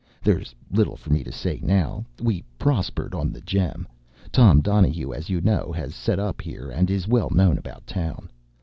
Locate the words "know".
5.41-5.71